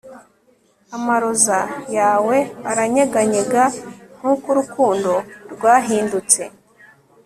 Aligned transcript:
amaroza 0.97 1.57
yawe 1.97 2.37
aranyeganyega, 2.71 3.63
nkuko 4.17 4.45
urukundo 4.53 5.11
rwahindutse 5.53 6.41